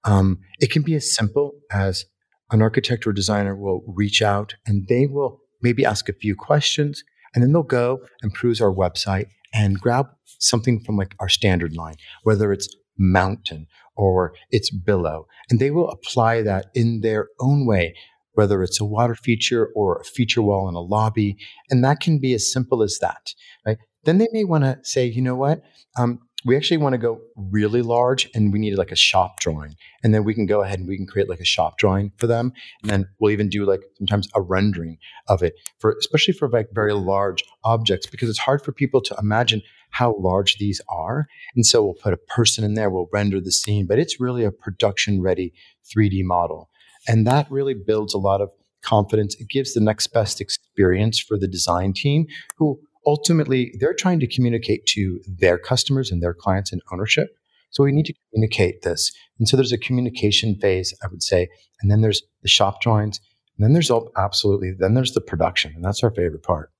Um, 0.05 0.38
it 0.61 0.71
can 0.71 0.83
be 0.83 0.95
as 0.95 1.14
simple 1.14 1.52
as 1.71 2.05
an 2.50 2.62
architect 2.62 3.07
or 3.07 3.12
designer 3.12 3.57
will 3.57 3.83
reach 3.87 4.23
out 4.23 4.55
and 4.66 4.87
they 4.88 5.07
will 5.07 5.40
maybe 5.62 5.85
ask 5.85 6.09
a 6.09 6.12
few 6.12 6.35
questions, 6.37 7.02
and 7.35 7.43
then 7.43 7.52
they'll 7.52 7.62
go 7.62 8.00
and 8.23 8.33
peruse 8.33 8.61
our 8.61 8.73
website 8.73 9.26
and 9.52 9.81
grab 9.81 10.07
something 10.38 10.81
from 10.81 10.97
like 10.97 11.14
our 11.19 11.28
standard 11.28 11.75
line, 11.75 11.97
whether 12.23 12.52
it's 12.52 12.69
mountain 12.99 13.66
or 13.97 14.35
it's 14.50 14.71
billow, 14.71 15.26
and 15.50 15.59
they 15.59 15.71
will 15.71 15.88
apply 15.90 16.43
that 16.43 16.66
in 16.75 17.00
their 17.00 17.28
own 17.40 17.66
way 17.66 17.95
whether 18.37 18.62
it's 18.62 18.81
a 18.81 18.85
water 18.85 19.14
feature 19.14 19.71
or 19.75 19.97
a 19.97 20.05
feature 20.05 20.43
wall 20.43 20.69
in 20.69 20.75
a 20.75 20.81
lobby. 20.81 21.37
And 21.71 21.85
that 21.85 22.00
can 22.00 22.19
be 22.19 22.35
as 22.35 22.50
simple 22.50 22.83
as 22.83 22.99
that, 23.00 23.35
right? 23.66 23.78
Then 24.05 24.19
they 24.19 24.28
may 24.33 24.45
want 24.45 24.64
to 24.64 24.78
say, 24.83 25.07
you 25.07 25.23
know 25.23 25.35
what? 25.35 25.62
Um, 25.99 26.21
we 26.45 26.57
actually 26.57 26.76
want 26.76 26.93
to 26.93 26.99
go 26.99 27.21
really 27.35 27.83
large 27.83 28.31
and 28.33 28.52
we 28.52 28.61
need 28.61 28.76
like 28.76 28.93
a 28.93 28.97
shop 28.97 29.40
drawing. 29.40 29.75
And 30.05 30.14
then 30.14 30.23
we 30.23 30.33
can 30.33 30.47
go 30.47 30.62
ahead 30.62 30.78
and 30.78 30.87
we 30.87 30.97
can 30.97 31.07
create 31.07 31.28
like 31.28 31.40
a 31.40 31.45
shop 31.45 31.76
drawing 31.76 32.12
for 32.19 32.28
them. 32.28 32.52
And 32.83 32.90
then 32.90 33.09
we'll 33.19 33.33
even 33.33 33.49
do 33.49 33.64
like 33.64 33.81
sometimes 33.99 34.28
a 34.35 34.40
rendering 34.40 34.99
of 35.26 35.43
it 35.43 35.55
for, 35.81 35.97
especially 35.99 36.35
for 36.35 36.49
like 36.49 36.69
very 36.73 36.93
large 36.93 37.43
objects, 37.64 38.07
because 38.07 38.28
it's 38.28 38.38
hard 38.38 38.62
for 38.62 38.71
people 38.71 39.00
to 39.00 39.16
imagine 39.19 39.61
how 39.90 40.14
large 40.19 40.59
these 40.59 40.81
are. 40.88 41.26
And 41.57 41.66
so 41.66 41.83
we'll 41.83 41.95
put 41.95 42.12
a 42.12 42.19
person 42.19 42.62
in 42.62 42.75
there, 42.75 42.90
we'll 42.90 43.09
render 43.12 43.40
the 43.40 43.50
scene, 43.50 43.87
but 43.87 43.99
it's 43.99 44.21
really 44.21 44.45
a 44.45 44.52
production 44.52 45.23
ready 45.23 45.52
3D 45.85 46.23
model. 46.23 46.71
And 47.07 47.27
that 47.27 47.51
really 47.51 47.75
builds 47.75 48.15
a 48.15 48.19
lot 48.19 48.41
of 48.41 48.51
confidence. 48.83 49.35
It 49.41 49.49
gives 49.49 49.75
the 49.75 49.81
next 49.81 50.09
best 50.09 50.41
experience 50.41 51.19
for 51.19 51.39
the 51.39 51.49
design 51.49 51.93
team 51.93 52.27
who 52.57 52.81
ultimately 53.07 53.75
they're 53.79 53.95
trying 53.95 54.21
to 54.21 54.27
communicate 54.27 54.87
to 54.87 55.21
their 55.27 55.59
customers 55.59 56.11
and 56.11 56.23
their 56.23 56.35
clients 56.35 56.73
in 56.73 56.81
ownership. 56.93 57.37
So 57.71 57.85
we 57.85 57.93
need 57.93 58.07
to 58.07 58.15
communicate 58.31 58.83
this. 58.83 59.13
And 59.39 59.49
so 59.49 59.57
there's 59.57 59.73
a 59.73 59.79
communication 59.79 60.57
phase, 60.57 60.95
I 61.03 61.09
would 61.09 61.23
say. 61.23 61.49
And 61.81 61.91
then 61.91 62.01
there's 62.01 62.23
the 62.43 62.49
shop 62.49 62.81
drawings. 62.81 63.21
And 63.57 63.65
then 63.65 63.73
there's 63.73 63.91
all, 63.91 64.11
absolutely, 64.17 64.73
then 64.79 64.95
there's 64.95 65.13
the 65.13 65.21
production. 65.21 65.73
And 65.75 65.85
that's 65.85 66.03
our 66.03 66.11
favorite 66.11 66.43
part. 66.43 66.71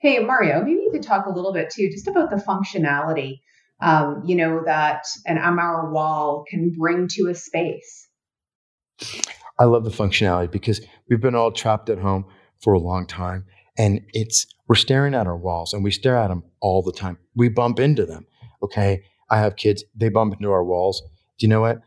Hey, 0.00 0.20
Mario, 0.20 0.60
maybe 0.60 0.80
you 0.80 0.90
could 0.92 1.02
talk 1.02 1.26
a 1.26 1.30
little 1.30 1.52
bit 1.52 1.70
too, 1.70 1.90
just 1.90 2.06
about 2.06 2.30
the 2.30 2.36
functionality, 2.36 3.40
um, 3.80 4.22
you 4.24 4.36
know, 4.36 4.62
that 4.64 5.04
an 5.26 5.36
MR 5.36 5.90
wall 5.90 6.44
can 6.48 6.70
bring 6.70 7.08
to 7.08 7.28
a 7.28 7.34
space. 7.34 8.07
I 9.58 9.64
love 9.64 9.84
the 9.84 9.90
functionality 9.90 10.50
because 10.50 10.80
we've 11.08 11.20
been 11.20 11.34
all 11.34 11.52
trapped 11.52 11.90
at 11.90 11.98
home 11.98 12.24
for 12.60 12.72
a 12.72 12.78
long 12.78 13.06
time 13.06 13.44
and 13.76 14.00
it's 14.12 14.46
we're 14.68 14.74
staring 14.74 15.14
at 15.14 15.26
our 15.26 15.36
walls 15.36 15.72
and 15.72 15.82
we 15.82 15.90
stare 15.90 16.16
at 16.16 16.28
them 16.28 16.44
all 16.60 16.82
the 16.82 16.92
time. 16.92 17.18
We 17.34 17.48
bump 17.48 17.80
into 17.80 18.04
them. 18.04 18.26
Okay. 18.62 19.02
I 19.30 19.38
have 19.38 19.56
kids, 19.56 19.84
they 19.94 20.08
bump 20.08 20.34
into 20.34 20.50
our 20.50 20.64
walls. 20.64 21.02
Do 21.38 21.46
you 21.46 21.48
know 21.48 21.60
what? 21.60 21.80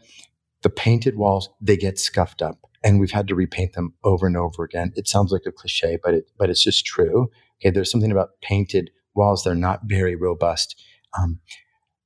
The 0.63 0.70
painted 0.70 1.15
walls, 1.15 1.50
they 1.60 1.77
get 1.77 2.00
scuffed 2.00 2.41
up 2.41 2.60
and 2.84 3.00
we've 3.00 3.12
had 3.12 3.27
to 3.27 3.36
repaint 3.36 3.74
them 3.74 3.94
over 4.03 4.27
and 4.27 4.38
over 4.38 4.63
again. 4.63 4.94
It 4.96 5.08
sounds 5.08 5.32
like 5.32 5.44
a 5.46 5.51
cliche, 5.51 5.98
but 6.03 6.13
it, 6.13 6.25
but 6.38 6.50
it's 6.50 6.63
just 6.63 6.86
true. 6.86 7.30
Okay. 7.60 7.70
There's 7.72 7.91
something 7.91 8.12
about 8.12 8.41
painted 8.41 8.91
walls. 9.13 9.44
They're 9.44 9.56
not 9.56 9.82
very 9.86 10.15
robust. 10.15 10.82
Um, 11.20 11.39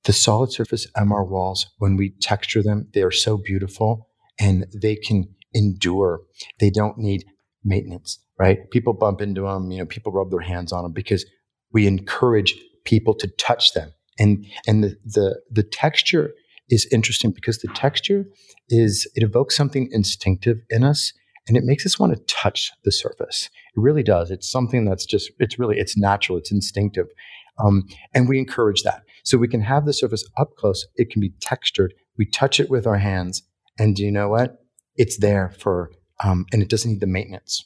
the 0.03 0.13
solid 0.13 0.51
surface 0.51 0.87
MR 0.97 1.27
walls, 1.27 1.67
when 1.79 1.95
we 1.95 2.11
texture 2.21 2.61
them, 2.61 2.87
they 2.93 3.01
are 3.01 3.11
so 3.11 3.37
beautiful 3.37 4.07
and 4.39 4.65
they 4.73 4.95
can 4.95 5.25
endure. 5.53 6.21
They 6.59 6.69
don't 6.69 6.97
need 6.97 7.25
maintenance, 7.63 8.19
right? 8.39 8.69
People 8.71 8.93
bump 8.93 9.21
into 9.21 9.41
them, 9.41 9.71
you 9.71 9.79
know, 9.79 9.85
people 9.85 10.11
rub 10.11 10.31
their 10.31 10.41
hands 10.41 10.71
on 10.71 10.83
them 10.83 10.91
because 10.91 11.25
we 11.71 11.87
encourage 11.87 12.55
people 12.85 13.15
to 13.15 13.27
touch 13.27 13.73
them. 13.73 13.91
And 14.19 14.45
and 14.67 14.83
the 14.83 14.95
the, 15.03 15.41
the 15.51 15.63
texture 15.63 16.33
is 16.69 16.87
interesting 16.91 17.31
because 17.31 17.59
the 17.59 17.67
texture 17.69 18.25
is 18.69 19.09
it 19.15 19.23
evokes 19.23 19.55
something 19.55 19.89
instinctive 19.91 20.57
in 20.69 20.83
us 20.83 21.13
and 21.47 21.57
it 21.57 21.63
makes 21.63 21.85
us 21.85 21.99
want 21.99 22.13
to 22.13 22.23
touch 22.33 22.71
the 22.83 22.91
surface. 22.91 23.49
It 23.75 23.79
really 23.79 24.03
does. 24.03 24.31
It's 24.31 24.49
something 24.49 24.85
that's 24.85 25.05
just 25.05 25.31
it's 25.39 25.59
really 25.59 25.77
it's 25.77 25.97
natural, 25.97 26.37
it's 26.37 26.51
instinctive. 26.51 27.07
Um, 27.57 27.83
and 28.13 28.27
we 28.27 28.37
encourage 28.37 28.83
that. 28.83 29.03
So 29.23 29.37
we 29.37 29.47
can 29.47 29.61
have 29.61 29.85
the 29.85 29.93
surface 29.93 30.27
up 30.37 30.55
close, 30.57 30.85
it 30.95 31.09
can 31.09 31.21
be 31.21 31.33
textured. 31.41 31.93
We 32.17 32.25
touch 32.25 32.59
it 32.59 32.69
with 32.69 32.87
our 32.87 32.97
hands, 32.97 33.43
and 33.77 33.95
do 33.95 34.03
you 34.03 34.11
know 34.11 34.29
what? 34.29 34.59
It's 34.95 35.17
there 35.17 35.53
for 35.57 35.91
um, 36.23 36.45
and 36.51 36.61
it 36.61 36.69
doesn't 36.69 36.91
need 36.91 37.01
the 37.01 37.07
maintenance. 37.07 37.65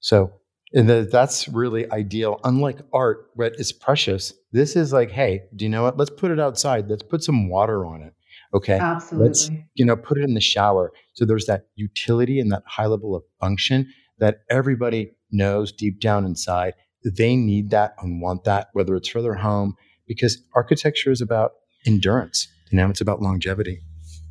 So 0.00 0.32
the, 0.72 1.08
that's 1.10 1.48
really 1.48 1.90
ideal. 1.90 2.40
Unlike 2.44 2.80
art, 2.92 3.30
where 3.34 3.48
it's 3.48 3.72
precious, 3.72 4.34
this 4.52 4.76
is 4.76 4.92
like, 4.92 5.10
hey, 5.10 5.42
do 5.54 5.64
you 5.64 5.68
know 5.68 5.84
what? 5.84 5.96
Let's 5.96 6.10
put 6.10 6.30
it 6.30 6.40
outside. 6.40 6.88
Let's 6.88 7.02
put 7.02 7.22
some 7.22 7.48
water 7.48 7.86
on 7.86 8.02
it. 8.02 8.12
Okay. 8.54 8.78
Absolutely. 8.78 9.28
Let's, 9.28 9.50
you 9.74 9.84
know, 9.84 9.96
put 9.96 10.18
it 10.18 10.24
in 10.24 10.34
the 10.34 10.40
shower. 10.40 10.92
So 11.14 11.24
there's 11.24 11.46
that 11.46 11.66
utility 11.74 12.40
and 12.40 12.50
that 12.52 12.62
high 12.66 12.86
level 12.86 13.14
of 13.14 13.22
function 13.40 13.92
that 14.18 14.40
everybody 14.50 15.12
knows 15.30 15.72
deep 15.72 16.00
down 16.00 16.24
inside. 16.24 16.74
They 17.04 17.36
need 17.36 17.70
that 17.70 17.94
and 18.00 18.20
want 18.20 18.44
that, 18.44 18.68
whether 18.72 18.96
it's 18.96 19.08
for 19.08 19.22
their 19.22 19.34
home, 19.34 19.74
because 20.06 20.42
architecture 20.54 21.10
is 21.10 21.20
about 21.20 21.52
endurance. 21.86 22.48
You 22.70 22.78
know, 22.78 22.90
it's 22.90 23.00
about 23.00 23.22
longevity. 23.22 23.80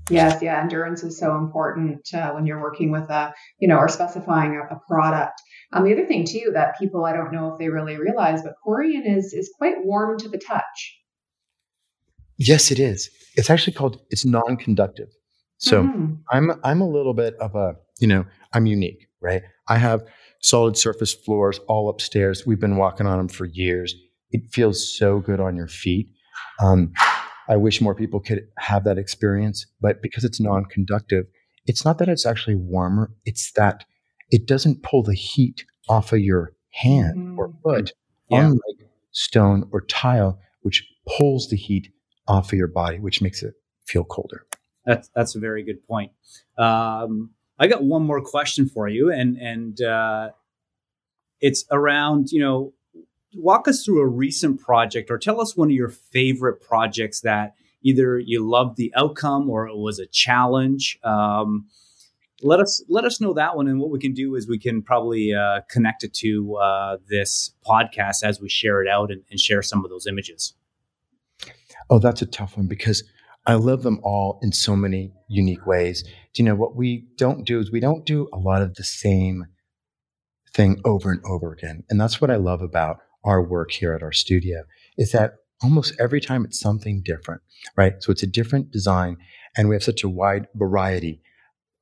Yes, 0.10 0.42
yeah, 0.42 0.62
endurance 0.62 1.04
is 1.04 1.18
so 1.18 1.36
important 1.36 2.08
uh, 2.14 2.32
when 2.32 2.46
you're 2.46 2.62
working 2.62 2.92
with 2.92 3.10
a, 3.10 3.34
you 3.60 3.68
know, 3.68 3.78
or 3.78 3.88
specifying 3.88 4.56
a, 4.56 4.76
a 4.76 4.80
product. 4.88 5.42
Um, 5.74 5.84
the 5.84 5.94
other 5.94 6.06
thing 6.06 6.26
too 6.26 6.52
that 6.54 6.78
people 6.80 7.06
I 7.06 7.14
don't 7.14 7.32
know 7.32 7.52
if 7.52 7.60
they 7.60 7.70
really 7.70 7.98
realize, 7.98 8.44
but 8.44 8.54
Corian 8.66 9.04
is 9.06 9.34
is 9.34 9.52
quite 9.58 9.84
warm 9.84 10.18
to 10.20 10.30
the 10.30 10.38
touch. 10.38 11.00
Yes, 12.38 12.72
it 12.72 12.80
is. 12.80 13.10
It's 13.36 13.50
actually 13.50 13.74
called 13.74 14.00
it's 14.10 14.26
non-conductive. 14.26 15.10
So 15.58 15.84
mm-hmm. 15.84 16.16
I'm 16.30 16.52
I'm 16.64 16.82
a 16.82 16.88
little 16.88 17.14
bit 17.14 17.36
of 17.36 17.56
a 17.56 17.76
you 18.00 18.08
know 18.08 18.26
I'm 18.54 18.66
unique, 18.66 19.08
right? 19.22 19.42
I 19.68 19.78
have 19.78 20.04
solid 20.42 20.78
surface 20.78 21.14
floors 21.14 21.60
all 21.68 21.90
upstairs. 21.90 22.44
We've 22.46 22.60
been 22.60 22.78
walking 22.78 23.08
on 23.08 23.18
them 23.18 23.28
for 23.28 23.46
years. 23.46 23.96
It 24.32 24.52
feels 24.52 24.96
so 24.98 25.20
good 25.20 25.40
on 25.40 25.56
your 25.56 25.68
feet. 25.68 26.08
Um, 26.62 26.94
I 27.48 27.58
wish 27.58 27.82
more 27.82 27.96
people 27.96 28.20
could 28.20 28.48
have 28.58 28.84
that 28.86 28.98
experience, 28.98 29.66
but 29.82 30.02
because 30.02 30.24
it's 30.24 30.40
non 30.40 30.66
conductive, 30.66 31.26
it's 31.66 31.86
not 31.86 31.98
that 32.00 32.10
it's 32.10 32.26
actually 32.26 32.56
warmer, 32.56 33.12
it's 33.26 33.52
that 33.54 33.86
it 34.32 34.48
doesn't 34.48 34.84
pull 34.84 35.04
the 35.04 35.14
heat 35.14 35.66
off 35.88 36.12
of 36.12 36.20
your 36.20 36.54
hand 36.72 37.18
mm. 37.18 37.38
or 37.38 37.54
foot, 37.64 37.92
yeah. 38.30 38.46
unlike 38.46 38.90
stone 39.12 39.68
or 39.72 39.82
tile, 39.82 40.40
which 40.62 40.88
pulls 41.08 41.50
the 41.50 41.58
heat 41.58 41.92
off 42.28 42.52
of 42.52 42.58
your 42.58 42.68
body, 42.68 43.00
which 43.00 43.22
makes 43.22 43.44
it 43.44 43.54
feel 43.86 44.04
colder. 44.04 44.46
That's 44.86 45.10
that's 45.16 45.36
a 45.36 45.40
very 45.40 45.64
good 45.64 45.86
point. 45.88 46.12
Um, 46.58 47.32
I 47.58 47.68
got 47.68 47.84
one 47.84 48.04
more 48.04 48.22
question 48.22 48.68
for 48.68 48.88
you, 48.88 49.12
and 49.12 49.38
and 49.38 49.82
uh, 49.82 50.30
it's 51.42 51.66
around 51.72 52.32
you 52.32 52.40
know 52.40 52.74
walk 53.36 53.68
us 53.68 53.84
through 53.84 54.02
a 54.02 54.08
recent 54.08 54.60
project 54.60 55.12
or 55.12 55.18
tell 55.18 55.42
us 55.42 55.56
one 55.56 55.70
of 55.70 55.76
your 55.76 55.90
favorite 55.90 56.62
projects 56.62 57.22
that 57.22 57.56
either 57.84 58.18
you 58.18 58.48
loved 58.48 58.78
the 58.78 58.94
outcome 58.96 59.50
or 59.50 59.68
it 59.68 59.78
was 59.78 60.00
a 60.00 60.08
challenge. 60.08 61.00
Um, 61.04 61.68
let 62.42 62.60
us 62.60 62.84
let 62.90 63.06
us 63.06 63.22
know 63.22 63.34
that 63.34 63.56
one, 63.56 63.68
and 63.68 63.80
what 63.80 63.90
we 63.90 64.00
can 64.00 64.14
do 64.14 64.36
is 64.36 64.48
we 64.48 64.60
can 64.60 64.82
probably 64.82 65.34
uh, 65.34 65.62
connect 65.70 66.04
it 66.04 66.14
to 66.16 66.56
uh, 66.58 66.98
this 67.10 67.52
podcast 67.66 68.24
as 68.24 68.42
we 68.42 68.50
share 68.50 68.82
it 68.82 68.90
out 68.90 69.10
and, 69.12 69.24
and 69.32 69.40
share 69.40 69.62
some 69.62 69.86
of 69.86 69.90
those 69.90 70.06
images. 70.06 70.54
Oh, 71.90 72.00
that's 72.00 72.22
a 72.22 72.26
tough 72.26 72.58
one 72.58 72.68
because 72.68 73.04
I 73.46 73.54
love 73.54 73.84
them 73.84 74.00
all 74.04 74.40
in 74.42 74.52
so 74.52 74.76
many 74.76 75.14
unique 75.28 75.66
ways. 75.66 76.04
Do 76.34 76.44
you 76.44 76.44
know 76.44 76.56
what 76.56 76.76
we 76.76 77.08
don't 77.18 77.46
do 77.46 77.60
is 77.60 77.72
we 77.72 77.80
don't 77.80 78.06
do 78.06 78.28
a 78.34 78.38
lot 78.38 78.62
of 78.62 78.76
the 78.76 78.84
same 78.84 79.46
thing 80.54 80.82
over 80.84 81.12
and 81.12 81.22
over 81.26 81.52
again. 81.52 81.84
And 81.90 82.02
that's 82.02 82.20
what 82.20 82.32
I 82.32 82.38
love 82.38 82.62
about 82.62 83.00
our 83.26 83.42
work 83.42 83.72
here 83.72 83.94
at 83.94 84.04
our 84.04 84.14
studio 84.14 84.64
is 84.98 85.12
that 85.12 85.34
almost 85.62 85.94
every 86.00 86.22
time 86.22 86.46
it's 86.46 86.60
something 86.60 87.02
different, 87.04 87.42
right? 87.76 87.94
So 88.00 88.12
it's 88.12 88.24
a 88.24 88.28
different 88.28 88.72
design 88.72 89.18
and 89.58 89.68
we 89.68 89.76
have 89.76 89.84
such 89.84 90.04
a 90.04 90.10
wide 90.10 90.48
variety. 90.56 91.22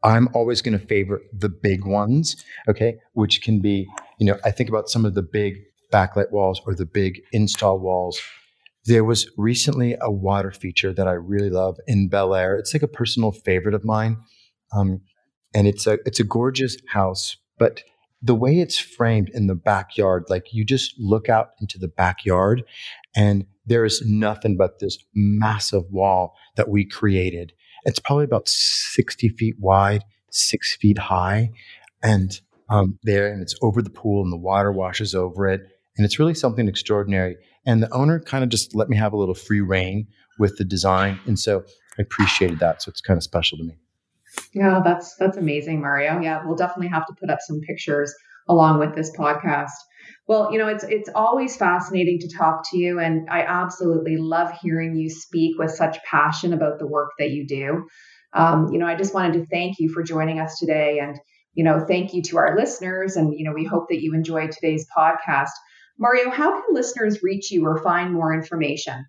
I'm 0.04 0.30
always 0.34 0.62
going 0.62 0.78
to 0.78 0.86
favor 0.86 1.22
the 1.32 1.50
big 1.50 1.86
ones, 1.86 2.44
okay, 2.68 2.96
which 3.14 3.42
can 3.42 3.62
be, 3.62 3.88
you 4.20 4.26
know, 4.26 4.38
I 4.44 4.52
think 4.52 4.70
about 4.70 4.90
some 4.90 5.06
of 5.06 5.16
the 5.16 5.22
big 5.22 5.56
backlit 5.92 6.32
walls 6.32 6.62
or 6.66 6.76
the 6.76 6.86
big 6.86 7.22
install 7.32 7.80
walls. 7.80 8.20
There 8.86 9.04
was 9.04 9.30
recently 9.38 9.96
a 10.02 10.12
water 10.12 10.52
feature 10.52 10.92
that 10.94 11.08
I 11.08 11.14
really 11.14 11.50
love 11.50 11.78
in 11.88 12.10
Bel 12.10 12.36
Air. 12.36 12.58
It's 12.58 12.74
like 12.74 12.84
a 12.84 12.88
personal 12.88 13.32
favorite 13.32 13.76
of 13.76 13.86
mine. 13.86 14.18
Um, 14.76 15.02
and 15.56 15.68
it's 15.68 15.88
a 15.88 16.00
it's 16.06 16.20
a 16.20 16.24
gorgeous 16.24 16.78
house, 16.90 17.38
but 17.58 17.84
the 18.24 18.34
way 18.34 18.60
it's 18.60 18.80
framed 18.80 19.30
in 19.34 19.48
the 19.48 19.56
backyard, 19.56 20.24
like 20.30 20.54
you 20.54 20.64
just 20.64 20.96
look 20.98 21.28
out 21.28 21.50
into 21.60 21.78
the 21.78 21.90
backyard 21.90 22.64
and 23.16 23.46
there's 23.66 24.02
nothing 24.06 24.56
but 24.58 24.80
this 24.80 24.98
massive 25.14 25.84
wall 25.92 26.34
that 26.56 26.70
we 26.70 26.86
created. 26.86 27.52
It's 27.86 28.00
probably 28.00 28.24
about 28.24 28.48
60 28.48 29.30
feet 29.30 29.56
wide, 29.60 30.04
six 30.32 30.76
feet 30.76 30.98
high. 30.98 31.52
And 32.02 32.40
um, 32.70 32.98
there, 33.04 33.32
and 33.32 33.42
it's 33.42 33.56
over 33.62 33.82
the 33.82 33.90
pool, 33.90 34.24
and 34.24 34.32
the 34.32 34.38
water 34.38 34.72
washes 34.72 35.14
over 35.14 35.48
it. 35.48 35.62
And 35.98 36.06
it's 36.06 36.18
really 36.18 36.34
something 36.34 36.68
extraordinary. 36.68 37.36
And 37.66 37.84
the 37.84 37.94
owner 37.94 38.20
kind 38.20 38.44
of 38.44 38.50
just 38.50 38.74
let 38.74 38.90
me 38.90 38.98
have 38.98 39.14
a 39.14 39.18
little 39.18 39.36
free 39.36 39.62
reign 39.62 40.08
with 40.40 40.58
the 40.58 40.66
design. 40.66 41.20
And 41.26 41.38
so 41.38 41.64
I 41.98 42.02
appreciated 42.02 42.60
that. 42.60 42.82
So 42.82 42.90
it's 42.90 43.02
kind 43.02 43.18
of 43.18 43.24
special 43.24 43.58
to 43.58 43.64
me. 43.64 43.76
Yeah, 44.54 44.82
that's 44.84 45.16
that's 45.16 45.38
amazing, 45.38 45.82
Mario. 45.82 46.20
Yeah, 46.22 46.44
we'll 46.46 46.56
definitely 46.56 46.90
have 46.90 47.08
to 47.08 47.14
put 47.20 47.30
up 47.30 47.40
some 47.42 47.60
pictures 47.62 48.14
along 48.48 48.80
with 48.80 48.96
this 48.96 49.12
podcast. 49.18 49.72
Well, 50.28 50.52
you 50.52 50.60
know, 50.60 50.68
it's 50.68 50.84
it's 50.84 51.10
always 51.14 51.56
fascinating 51.56 52.20
to 52.20 52.38
talk 52.38 52.70
to 52.72 52.78
you 52.78 53.00
and 53.00 53.30
I 53.30 53.42
absolutely 53.42 54.18
love 54.18 54.52
hearing 54.62 54.96
you 54.96 55.10
speak 55.10 55.58
with 55.58 55.72
such 55.72 55.98
passion 56.04 56.54
about 56.54 56.80
the 56.80 56.88
work 56.88 57.12
that 57.20 57.32
you 57.32 57.48
do. 57.48 57.88
Um, 58.34 58.70
you 58.72 58.80
know, 58.80 58.88
I 58.88 58.96
just 58.96 59.14
wanted 59.14 59.34
to 59.34 59.46
thank 59.48 59.80
you 59.80 59.90
for 59.90 60.04
joining 60.04 60.40
us 60.40 60.58
today 60.60 61.00
and 61.00 61.20
you 61.54 61.64
know, 61.64 61.86
thank 61.88 62.14
you 62.14 62.22
to 62.24 62.38
our 62.38 62.58
listeners 62.58 63.16
and 63.16 63.34
you 63.38 63.46
know, 63.46 63.54
we 63.54 63.66
hope 63.66 63.88
that 63.90 64.02
you 64.02 64.14
enjoyed 64.14 64.52
today's 64.52 64.88
podcast. 64.96 65.52
Mario, 66.00 66.32
how 66.32 66.52
can 66.52 66.74
listeners 66.74 67.22
reach 67.22 67.52
you 67.52 67.66
or 67.66 67.82
find 67.84 68.14
more 68.14 68.34
information? 68.34 69.06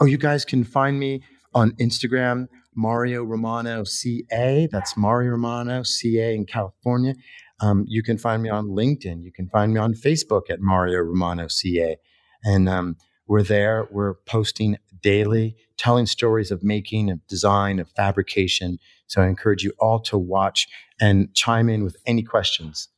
Oh, 0.00 0.04
you 0.04 0.16
guys 0.16 0.44
can 0.44 0.64
find 0.64 0.98
me 0.98 1.22
on 1.52 1.72
Instagram, 1.72 2.46
Mario 2.74 3.22
Romano 3.24 3.84
CA. 3.84 4.68
That's 4.70 4.96
Mario 4.96 5.32
Romano 5.32 5.82
CA 5.82 6.34
in 6.34 6.46
California. 6.46 7.14
Um, 7.60 7.84
you 7.86 8.02
can 8.02 8.16
find 8.16 8.42
me 8.42 8.48
on 8.48 8.68
LinkedIn. 8.68 9.22
You 9.22 9.32
can 9.32 9.48
find 9.48 9.74
me 9.74 9.80
on 9.80 9.94
Facebook 9.94 10.50
at 10.50 10.60
Mario 10.60 11.00
Romano 11.00 11.48
CA. 11.48 11.96
And 12.42 12.68
um, 12.68 12.96
we're 13.26 13.42
there. 13.42 13.86
We're 13.90 14.14
posting 14.26 14.78
daily, 15.02 15.56
telling 15.76 16.06
stories 16.06 16.50
of 16.50 16.62
making, 16.62 17.10
of 17.10 17.26
design, 17.26 17.78
of 17.78 17.90
fabrication. 17.90 18.78
So 19.06 19.22
I 19.22 19.28
encourage 19.28 19.62
you 19.62 19.72
all 19.78 20.00
to 20.02 20.18
watch 20.18 20.66
and 21.00 21.34
chime 21.34 21.68
in 21.68 21.84
with 21.84 21.96
any 22.06 22.22
questions. 22.22 22.88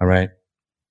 All 0.00 0.08
right. 0.08 0.30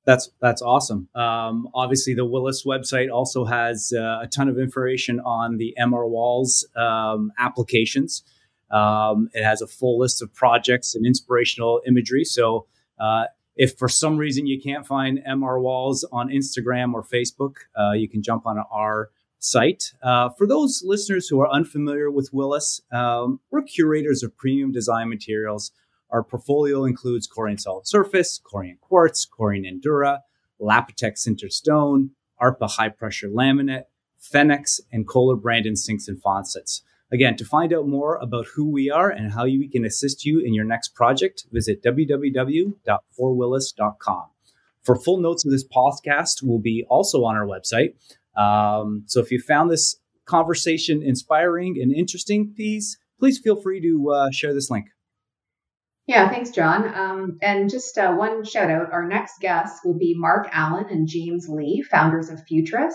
That's 0.08 0.30
that's 0.40 0.62
awesome. 0.62 1.10
Um, 1.16 1.68
obviously, 1.76 2.14
the 2.14 2.24
Willis 2.24 2.66
website 2.66 3.12
also 3.12 3.44
has 3.44 3.92
uh, 3.94 4.20
a 4.22 4.28
ton 4.28 4.48
of 4.48 4.58
information 4.58 5.20
on 5.20 5.58
the 5.58 5.76
MR 5.78 6.10
Walls 6.10 6.66
um, 6.78 7.34
applications. 7.38 8.24
Um, 8.72 9.30
it 9.34 9.44
has 9.44 9.62
a 9.62 9.68
full 9.68 10.00
list 10.00 10.22
of 10.22 10.34
projects 10.34 10.96
and 10.96 11.06
inspirational 11.06 11.82
imagery. 11.86 12.24
So, 12.24 12.68
uh, 12.98 13.26
if 13.58 13.78
for 13.78 13.90
some 13.90 14.16
reason 14.16 14.48
you 14.48 14.62
can't 14.62 14.88
find 14.88 15.20
MR 15.28 15.62
Walls 15.62 16.06
on 16.10 16.30
Instagram 16.30 16.94
or 16.94 17.04
Facebook, 17.04 17.56
uh, 17.78 17.92
you 17.92 18.08
can 18.08 18.24
jump 18.24 18.46
on 18.48 18.64
our 18.72 19.10
site. 19.40 19.92
Uh, 20.02 20.30
for 20.30 20.48
those 20.48 20.84
listeners 20.86 21.28
who 21.28 21.42
are 21.42 21.50
unfamiliar 21.52 22.10
with 22.10 22.30
Willis, 22.32 22.82
um, 22.94 23.42
we're 23.52 23.62
curators 23.62 24.24
of 24.24 24.38
premium 24.38 24.72
design 24.72 25.10
materials 25.10 25.74
our 26.10 26.24
portfolio 26.24 26.86
includes 26.86 27.28
Corian 27.28 27.60
Solid 27.60 27.88
Surface, 27.88 28.40
Corian 28.40 28.80
Quartz, 28.80 29.28
Corian 29.28 29.66
Endura, 29.66 30.22
Lapitex 30.62 31.28
Sinter 31.28 31.52
Stone, 31.52 32.12
ARPA 32.42 32.72
High 32.72 32.88
Pressure 32.90 33.28
Laminate, 33.28 33.84
Fenix, 34.18 34.82
and 34.92 35.08
Kohler 35.08 35.36
Brandon 35.36 35.76
sinks 35.76 36.08
and 36.08 36.20
faucets. 36.22 36.82
Again, 37.12 37.36
to 37.38 37.46
find 37.46 37.74
out 37.74 37.88
more 37.88 38.18
about 38.18 38.46
who 38.56 38.70
we 38.70 38.92
are 38.92 39.10
and 39.10 39.32
how 39.32 39.46
we 39.46 39.70
can 39.70 39.86
assist 39.86 40.26
you 40.26 40.40
in 40.40 40.54
your 40.54 40.66
next 40.66 40.90
project, 40.90 41.46
visit 41.52 41.82
www.forwillis.com. 41.82 44.24
For 44.84 44.96
full 44.96 45.20
notes 45.20 45.44
of 45.46 45.52
this 45.52 45.68
podcast, 45.68 46.44
will 46.44 46.60
be 46.60 46.86
also 46.90 47.24
on 47.24 47.36
our 47.36 47.46
website. 47.46 47.96
Um, 48.36 49.04
so 49.08 49.22
if 49.22 49.32
you 49.32 49.40
found 49.40 49.72
this 49.72 49.96
conversation 50.26 51.02
inspiring 51.02 51.78
and 51.82 51.94
interesting, 51.94 52.54
please 52.56 52.98
please 53.20 53.40
feel 53.40 53.60
free 53.60 53.82
to 53.82 54.12
uh, 54.12 54.30
share 54.32 54.54
this 54.54 54.70
link. 54.70 54.90
Yeah, 56.08 56.30
thanks, 56.30 56.52
John. 56.52 56.94
Um, 56.96 57.38
and 57.42 57.70
just 57.70 57.98
uh, 57.98 58.14
one 58.14 58.46
shout 58.46 58.72
out 58.72 58.94
our 58.94 59.06
next 59.06 59.42
guests 59.42 59.84
will 59.84 59.98
be 59.98 60.16
Mark 60.18 60.48
Allen 60.54 60.86
and 60.90 61.08
James 61.08 61.50
Lee, 61.50 61.82
founders 61.82 62.30
of 62.30 62.46
Futrus. 62.46 62.94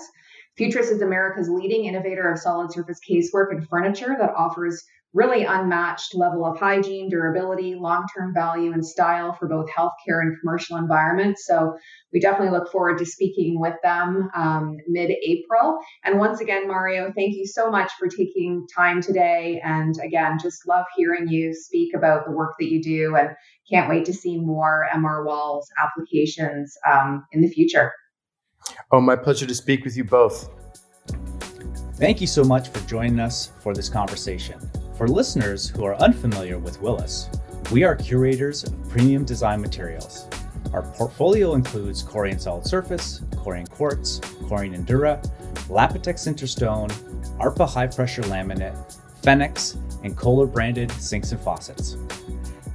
Futrus 0.59 0.90
is 0.90 1.00
America's 1.00 1.49
leading 1.49 1.86
innovator 1.86 2.30
of 2.30 2.38
solid 2.38 2.73
surface 2.73 2.99
casework 3.08 3.50
and 3.50 3.67
furniture 3.69 4.17
that 4.19 4.34
offers 4.36 4.84
really 5.15 5.45
unmatched 5.45 6.15
level 6.15 6.45
of 6.45 6.58
hygiene, 6.58 7.08
durability, 7.08 7.75
long 7.75 8.06
term 8.17 8.32
value, 8.34 8.73
and 8.73 8.84
style 8.84 9.34
for 9.34 9.47
both 9.47 9.69
healthcare 9.71 10.21
and 10.21 10.38
commercial 10.41 10.76
environments. 10.76 11.47
So 11.47 11.76
we 12.12 12.21
definitely 12.21 12.56
look 12.56 12.71
forward 12.71 12.99
to 12.99 13.06
speaking 13.06 13.60
with 13.60 13.75
them 13.82 14.30
um, 14.34 14.76
mid 14.88 15.10
April. 15.10 15.78
And 16.04 16.19
once 16.19 16.41
again, 16.41 16.67
Mario, 16.67 17.12
thank 17.15 17.34
you 17.34 17.47
so 17.47 17.71
much 17.71 17.93
for 17.99 18.08
taking 18.08 18.67
time 18.75 19.02
today. 19.02 19.60
And 19.62 19.95
again, 20.02 20.38
just 20.41 20.67
love 20.67 20.86
hearing 20.97 21.28
you 21.28 21.54
speak 21.54 21.95
about 21.95 22.25
the 22.25 22.32
work 22.32 22.54
that 22.58 22.71
you 22.71 22.82
do 22.82 23.17
and 23.17 23.30
can't 23.71 23.88
wait 23.88 24.06
to 24.06 24.15
see 24.15 24.38
more 24.38 24.86
MR 24.95 25.25
Walls 25.25 25.69
applications 25.82 26.75
um, 26.91 27.25
in 27.32 27.43
the 27.43 27.49
future. 27.49 27.93
Oh, 28.91 29.00
my 29.00 29.17
pleasure 29.17 29.47
to 29.47 29.54
speak 29.54 29.85
with 29.85 29.97
you 29.97 30.04
both. 30.04 30.50
Thank 31.95 32.21
you 32.21 32.26
so 32.26 32.45
much 32.45 32.69
for 32.69 32.87
joining 32.89 33.21
us 33.21 33.50
for 33.61 33.75
this 33.75 33.89
conversation. 33.89 34.58
For 34.97 35.08
listeners 35.08 35.69
who 35.69 35.85
are 35.85 35.95
unfamiliar 35.97 36.58
with 36.58 36.80
Willis, 36.82 37.30
we 37.71 37.85
are 37.85 37.97
curators 37.97 38.65
of 38.65 38.89
premium 38.89 39.25
design 39.25 39.61
materials. 39.61 40.28
Our 40.73 40.82
portfolio 40.82 41.54
includes 41.54 42.02
Corian 42.02 42.41
Solid 42.41 42.67
Surface, 42.67 43.21
Corian 43.30 43.69
Quartz, 43.71 44.21
Corian 44.21 44.76
Endura, 44.76 45.23
Lapitec 45.69 46.15
Sinter 46.15 46.49
Stone, 46.49 46.89
ARPA 47.39 47.69
High 47.69 47.87
Pressure 47.87 48.23
Laminate, 48.23 48.76
Fenix, 49.23 49.76
and 50.02 50.17
Kohler 50.17 50.47
branded 50.47 50.91
sinks 50.93 51.32
and 51.32 51.41
faucets. 51.41 51.97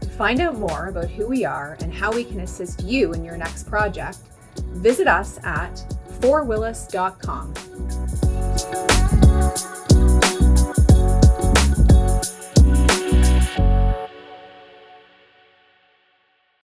To 0.01 0.10
find 0.10 0.39
out 0.41 0.57
more 0.57 0.88
about 0.88 1.10
who 1.10 1.27
we 1.27 1.43
are 1.43 1.77
and 1.81 1.93
how 1.93 2.12
we 2.12 2.23
can 2.23 2.39
assist 2.41 2.83
you 2.83 3.13
in 3.13 3.23
your 3.23 3.38
next 3.38 3.67
project, 3.67 4.19
visit 4.59 5.07
us 5.07 5.39
at 5.43 5.75
forwillis.com. 6.21 7.53